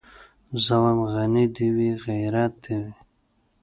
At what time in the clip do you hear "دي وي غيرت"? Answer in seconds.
1.55-2.53